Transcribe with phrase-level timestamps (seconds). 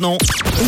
[0.00, 0.18] maintenant.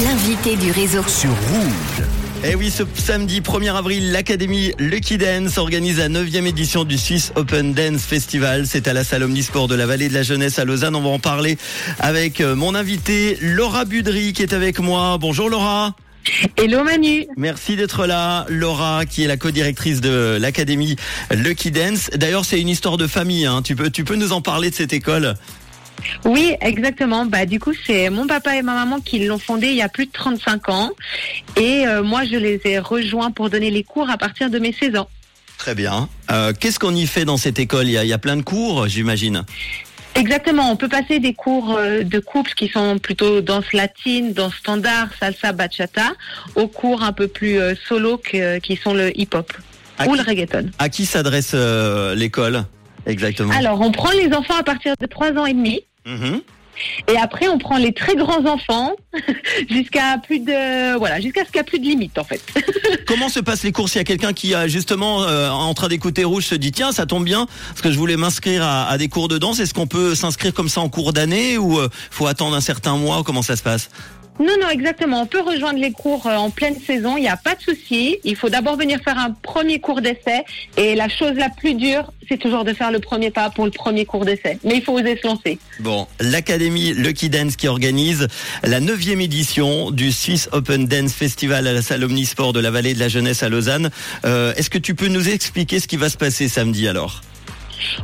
[0.05, 1.03] L'invité du réseau.
[1.07, 2.07] Sur Rouge.
[2.45, 7.33] Et oui, ce samedi 1er avril, l'Académie Lucky Dance organise la 9e édition du Swiss
[7.37, 8.67] Open Dance Festival.
[8.67, 10.97] C'est à la salle Omnisport de la Vallée de la Jeunesse à Lausanne.
[10.97, 11.57] On va en parler
[11.99, 15.19] avec euh, mon invité Laura Budry qui est avec moi.
[15.19, 15.95] Bonjour Laura.
[16.57, 17.27] Hello Manu.
[17.37, 20.97] Merci d'être là, Laura, qui est la co-directrice de l'académie
[21.31, 22.11] Lucky Dance.
[22.15, 23.47] D'ailleurs, c'est une histoire de famille.
[23.47, 23.63] Hein.
[23.63, 25.35] Tu peux, tu peux nous en parler de cette école?
[26.25, 27.25] Oui, exactement.
[27.27, 29.89] Bah du coup, c'est mon papa et ma maman qui l'ont fondée il y a
[29.89, 30.91] plus de 35 ans,
[31.57, 34.73] et euh, moi je les ai rejoints pour donner les cours à partir de mes
[34.73, 35.09] 16 ans.
[35.59, 36.09] Très bien.
[36.31, 37.87] Euh, Qu'est-ce qu'on y fait dans cette école?
[37.87, 39.45] Il y, a, il y a plein de cours, j'imagine.
[40.15, 44.55] Exactement, on peut passer des cours euh, de couple qui sont plutôt danse latine, danse
[44.57, 46.13] standard, salsa, bachata,
[46.57, 49.51] aux cours un peu plus solo que- qui sont le hip-hop
[50.07, 50.71] ou qui- le reggaeton.
[50.79, 52.65] À qui s'adresse euh, l'école?
[53.07, 55.81] Exactement Alors, on prend les enfants à partir de 3 ans et demi.
[56.07, 56.43] Mhm.
[57.09, 58.93] Et après, on prend les très grands enfants
[59.71, 62.41] jusqu'à plus de voilà, jusqu'à ce qu'il n'y a plus de limite en fait.
[63.07, 65.89] Comment se passent les cours s'il y a quelqu'un qui a justement euh, en train
[65.89, 68.99] d'écouter Rouge se dit tiens ça tombe bien parce que je voulais m'inscrire à, à
[68.99, 71.89] des cours de danse est-ce qu'on peut s'inscrire comme ça en cours d'année ou euh,
[72.11, 73.23] faut attendre un certain mois?
[73.23, 73.91] Comment ça se passe?
[74.41, 75.23] Non, non, exactement.
[75.23, 77.17] On peut rejoindre les cours euh, en pleine saison.
[77.17, 78.19] Il n'y a pas de souci.
[78.25, 80.45] Il faut d'abord venir faire un premier cours d'essai.
[80.77, 83.71] Et la chose la plus dure, c'est toujours de faire le premier pas pour le
[83.71, 84.59] premier cours d'essai.
[84.65, 85.59] Mais il faut oser se lancer.
[85.81, 88.27] Bon, l'Académie Lucky Dance qui organise
[88.65, 92.95] la neuvième édition du Swiss Open Dance Festival à la salle Omnisport de la Vallée
[92.95, 93.91] de la Jeunesse à Lausanne.
[94.25, 97.21] Euh, Est-ce que tu peux nous expliquer ce qui va se passer samedi alors?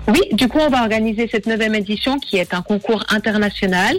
[0.07, 3.97] Oui, du coup, on va organiser cette neuvième édition qui est un concours international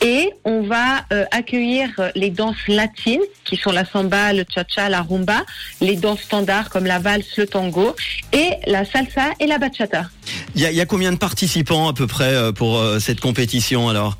[0.00, 5.02] et on va euh, accueillir les danses latines qui sont la samba, le cha-cha, la
[5.02, 5.44] rumba,
[5.80, 7.94] les danses standards comme la valse, le tango
[8.32, 10.06] et la salsa et la bachata.
[10.54, 12.98] Il y a, il y a combien de participants à peu près euh, pour euh,
[12.98, 14.16] cette compétition alors?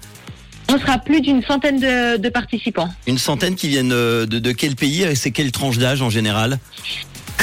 [0.69, 2.89] On sera plus d'une centaine de, de participants.
[3.07, 6.59] Une centaine qui viennent de, de quel pays et c'est quelle tranche d'âge en général?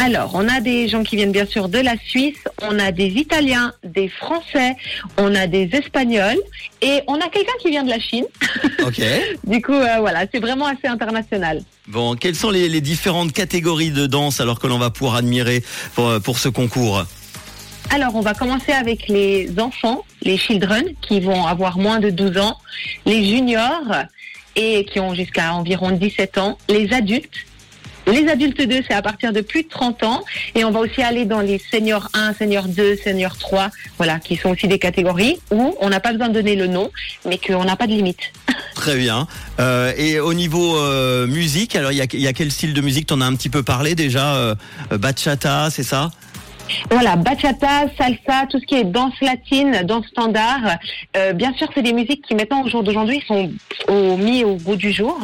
[0.02, 3.08] Alors, on a des gens qui viennent bien sûr de la Suisse, on a des
[3.08, 4.78] Italiens, des Français,
[5.18, 6.40] on a des Espagnols
[6.82, 8.26] et on a quelqu'un qui vient de la Chine.
[8.86, 9.02] Ok.
[9.44, 11.62] Du coup, euh, voilà, c'est vraiment assez international.
[11.88, 15.64] Bon, quelles sont les, les différentes catégories de danse alors que l'on va pouvoir admirer
[15.96, 17.04] pour, euh, pour ce concours?
[17.92, 22.38] Alors, on va commencer avec les enfants, les children, qui vont avoir moins de 12
[22.38, 22.58] ans,
[23.06, 24.06] les juniors
[24.56, 27.46] et qui ont jusqu'à environ 17 ans, les adultes.
[28.12, 30.24] Les adultes 2, c'est à partir de plus de 30 ans.
[30.56, 34.36] Et on va aussi aller dans les seniors 1, seniors 2, seniors 3, voilà, qui
[34.36, 36.92] sont aussi des catégories où on n'a pas besoin de donner le nom,
[37.26, 38.20] mais qu'on n'a pas de limite.
[38.76, 39.28] Très bien.
[39.60, 43.08] Euh, et au niveau euh, musique, alors il y a, quel style de musique?
[43.08, 44.56] T'en as un petit peu parlé déjà euh,
[44.92, 46.12] Bachata, c'est ça?
[46.90, 50.78] Voilà, bachata, salsa, tout ce qui est danse latine, danse standard.
[51.18, 53.52] Euh, bien sûr, c'est des musiques qui maintenant, au jour d'aujourd'hui, sont
[53.88, 55.20] au, mis au goût du jour.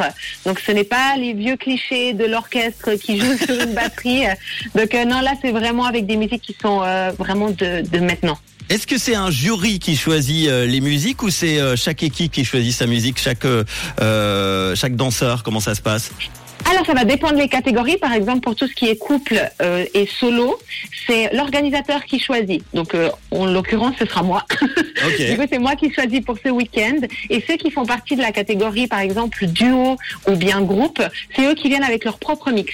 [0.46, 4.24] Donc, ce n'est pas les vieux clichés de l'orchestre qui joue sur une batterie.
[4.76, 8.00] Donc, euh, non, là, c'est vraiment avec des musiques qui sont euh, vraiment de, de
[8.00, 8.38] maintenant.
[8.68, 12.74] Est-ce que c'est un jury qui choisit les musiques ou c'est chaque équipe qui choisit
[12.74, 13.46] sa musique, chaque
[14.76, 15.44] chaque danseur?
[15.44, 16.10] Comment ça se passe?
[16.70, 17.98] Alors, ça va dépendre des catégories.
[17.98, 20.58] Par exemple, pour tout ce qui est couple euh, et solo,
[21.06, 22.64] c'est l'organisateur qui choisit.
[22.74, 24.44] Donc, euh, en l'occurrence, ce sera moi.
[25.32, 26.96] Du coup, c'est moi qui choisis pour ce week-end.
[27.30, 31.02] Et ceux qui font partie de la catégorie, par exemple, duo ou bien groupe,
[31.36, 32.74] c'est eux qui viennent avec leur propre mix.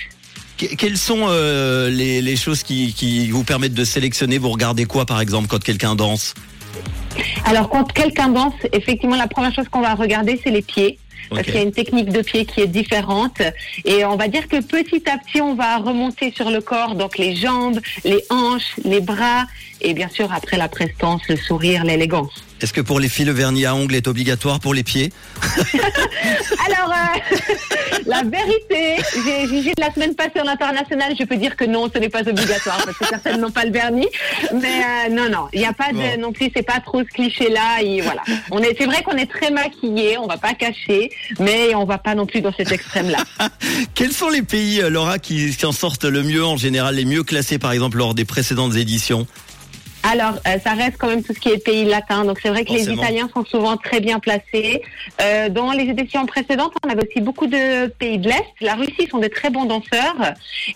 [0.57, 4.37] Que- Quelles sont euh, les, les choses qui, qui vous permettent de sélectionner?
[4.37, 6.33] Vous regardez quoi par exemple quand quelqu'un danse?
[7.45, 10.97] Alors, quand quelqu'un danse, effectivement, la première chose qu'on va regarder, c'est les pieds.
[11.29, 13.41] Parce qu'il y a une technique de pied qui est différente.
[13.85, 16.95] Et on va dire que petit à petit, on va remonter sur le corps.
[16.95, 19.45] Donc, les jambes, les hanches, les bras.
[19.81, 22.43] Et bien sûr, après la prestance, le sourire, l'élégance.
[22.61, 25.11] Est-ce que pour les filles le vernis à ongles est obligatoire pour les pieds
[26.67, 27.55] Alors, euh,
[28.05, 31.97] la vérité, j'ai jugé la semaine passée en international, je peux dire que non, ce
[31.99, 34.07] n'est pas obligatoire parce que certaines n'ont pas le vernis.
[34.53, 36.19] Mais euh, non, non, il n'y a pas de Bon.
[36.19, 37.81] non plus, c'est pas trop ce cliché-là.
[37.83, 38.21] Et voilà,
[38.51, 41.97] on est, c'est vrai qu'on est très maquillé, on va pas cacher, mais on va
[41.97, 43.19] pas non plus dans cet extrême-là.
[43.95, 47.05] Quels sont les pays, euh, Laura, qui, qui en sortent le mieux en général, les
[47.05, 49.27] mieux classés par exemple lors des précédentes éditions?
[50.03, 52.25] Alors, euh, ça reste quand même tout ce qui est pays latin.
[52.25, 52.91] Donc, c'est vrai que Forcément.
[52.95, 54.81] les Italiens sont souvent très bien placés.
[55.21, 58.43] Euh, dans les éditions précédentes, on avait aussi beaucoup de pays de l'Est.
[58.61, 60.15] La Russie sont de très bons danseurs.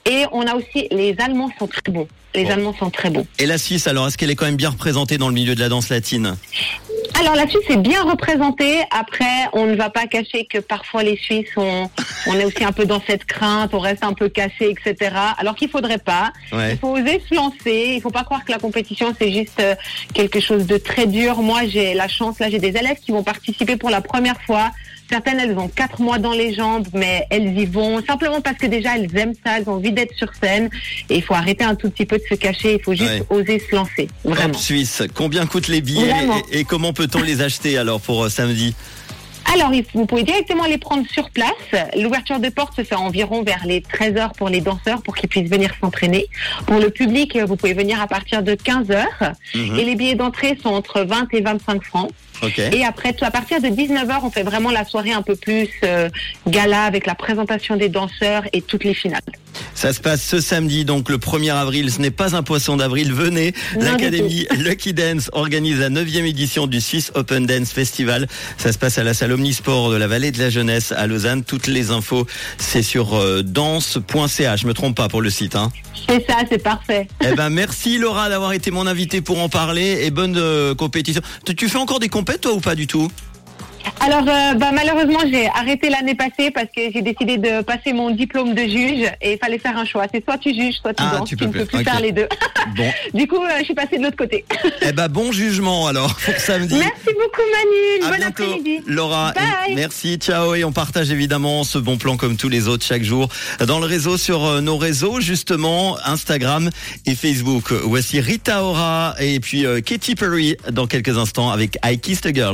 [0.06, 2.08] Et on a aussi, les Allemands sont très bons.
[2.36, 2.52] Les Bon.
[2.52, 3.26] Allemands sont très bons.
[3.40, 5.60] Et la Suisse, alors, est-ce qu'elle est quand même bien représentée dans le milieu de
[5.60, 6.36] la danse latine?
[7.18, 8.82] Alors la Suisse est bien représentée.
[8.92, 11.90] Après, on ne va pas cacher que parfois les Suisses, on,
[12.28, 15.16] on est aussi un peu dans cette crainte, on reste un peu caché, etc.
[15.38, 16.34] Alors qu'il faudrait pas.
[16.52, 16.74] Ouais.
[16.74, 17.94] Il faut oser se lancer.
[17.96, 19.76] Il faut pas croire que la compétition c'est juste euh,
[20.14, 21.42] quelque chose de très dur.
[21.42, 24.72] Moi, j'ai la chance là, j'ai des élèves qui vont participer pour la première fois.
[25.10, 28.66] Certaines, elles ont quatre mois dans les jambes, mais elles y vont simplement parce que
[28.68, 30.70] déjà, elles aiment ça, elles ont envie d'être sur scène.
[31.10, 33.24] Et il faut arrêter un tout petit peu de se cacher, il faut juste Ouais.
[33.30, 34.08] oser se lancer.
[34.24, 34.54] Vraiment.
[34.54, 36.12] Hop Suisse, combien coûtent les billets
[36.52, 38.74] et comment peut-on les acheter alors pour euh, samedi?
[39.54, 41.52] Alors, vous pouvez directement les prendre sur place.
[41.96, 45.30] L'ouverture de porte se fait environ vers les 13 heures pour les danseurs pour qu'ils
[45.30, 46.28] puissent venir s'entraîner.
[46.66, 49.34] Pour le public, euh, vous pouvez venir à partir de 15 heures.
[49.54, 49.80] Mhm.
[49.80, 52.12] Et les billets d'entrée sont entre 20 et 25 francs.
[52.74, 56.10] Et après, à partir de 19h, on fait vraiment la soirée un peu plus euh,
[56.48, 59.22] gala avec la présentation des danseurs et toutes les finales.
[59.76, 61.92] Ça se passe ce samedi, donc le 1er avril.
[61.92, 63.12] Ce n'est pas un poisson d'avril.
[63.14, 63.54] Venez.
[63.78, 68.28] L'Académie Lucky Dance organise la 9e édition du Swiss Open Dance Festival.
[68.58, 71.44] Ça se passe à la salle Omnisport de la Vallée de la Jeunesse à Lausanne.
[71.44, 72.26] Toutes les infos,
[72.58, 74.62] c'est sur euh, danse.ch.
[74.62, 75.56] Je me trompe pas pour le site.
[75.56, 75.72] Hein.
[76.10, 77.08] C'est ça, c'est parfait.
[77.22, 81.22] Eh ben, merci Laura d'avoir été mon invité pour en parler et bonne euh, compétition.
[81.46, 83.12] Tu- Tu fais encore des compètes toi ou pas du tout?
[84.06, 88.12] Alors, euh, bah, malheureusement, j'ai arrêté l'année passée parce que j'ai décidé de passer mon
[88.12, 90.06] diplôme de juge et il fallait faire un choix.
[90.14, 91.30] C'est soit tu juges, soit tu Ah, danses.
[91.30, 91.84] tu peux ne peux plus.
[91.84, 92.28] faire les deux.
[92.76, 94.44] Bon, du coup, euh, je suis passée de l'autre côté.
[94.82, 96.76] eh ben bon jugement alors pour samedi.
[96.76, 98.06] Merci beaucoup, Manu.
[98.06, 98.80] À Bon bientôt, après-midi.
[98.88, 99.34] Laura.
[99.34, 99.76] Bye.
[99.76, 100.56] Merci, ciao.
[100.56, 103.30] Et on partage évidemment ce bon plan comme tous les autres chaque jour
[103.68, 106.70] dans le réseau sur euh, nos réseaux, justement Instagram
[107.06, 107.72] et Facebook.
[107.72, 112.34] Voici Rita Ora et puis euh, Katy Perry dans quelques instants avec I Kissed a
[112.34, 112.54] Girl.